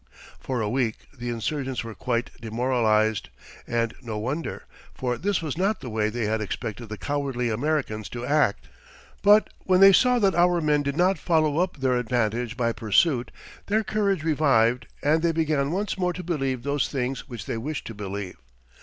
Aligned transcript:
For 0.39 0.61
a 0.61 0.67
week 0.69 1.07
the 1.15 1.29
insurgents 1.29 1.83
were 1.83 1.93
quite 1.93 2.31
demoralized, 2.41 3.29
and 3.67 3.93
no 4.01 4.17
wonder, 4.17 4.63
for 4.95 5.15
this 5.15 5.43
was 5.43 5.59
not 5.59 5.79
the 5.81 5.91
way 5.91 6.09
they 6.09 6.25
had 6.25 6.41
expected 6.41 6.89
the 6.89 6.97
"cowardly" 6.97 7.49
Americans 7.51 8.09
to 8.09 8.25
act. 8.25 8.67
But 9.21 9.51
when 9.65 9.79
they 9.79 9.93
saw 9.93 10.17
that 10.17 10.33
our 10.33 10.59
men 10.59 10.81
did 10.81 10.97
not 10.97 11.19
follow 11.19 11.59
up 11.59 11.77
their 11.77 11.97
advantage 11.97 12.57
by 12.57 12.73
pursuit, 12.73 13.29
their 13.67 13.83
courage 13.83 14.23
revived 14.23 14.87
and 15.03 15.21
they 15.21 15.31
began 15.33 15.69
once 15.69 15.99
more 15.99 16.13
to 16.13 16.23
believe 16.23 16.63
those 16.63 16.87
things 16.87 17.29
which 17.29 17.45
they 17.45 17.57
wished 17.59 17.85
to 17.85 17.93
believe. 17.93 18.37